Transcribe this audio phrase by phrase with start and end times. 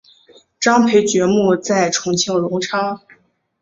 [0.59, 2.99] 张培爵墓在重庆荣昌。